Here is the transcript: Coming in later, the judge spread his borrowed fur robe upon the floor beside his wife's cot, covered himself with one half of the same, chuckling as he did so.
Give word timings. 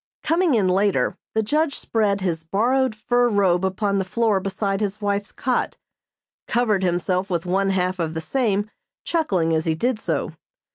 Coming 0.23 0.55
in 0.55 0.67
later, 0.67 1.15
the 1.35 1.43
judge 1.43 1.77
spread 1.77 2.21
his 2.21 2.41
borrowed 2.43 2.95
fur 2.95 3.29
robe 3.29 3.63
upon 3.63 3.99
the 3.99 4.03
floor 4.03 4.39
beside 4.39 4.81
his 4.81 4.99
wife's 4.99 5.31
cot, 5.31 5.77
covered 6.47 6.81
himself 6.81 7.29
with 7.29 7.45
one 7.45 7.69
half 7.69 7.99
of 7.99 8.15
the 8.15 8.19
same, 8.21 8.71
chuckling 9.05 9.53
as 9.53 9.65
he 9.65 9.75
did 9.75 9.99
so. 9.99 10.31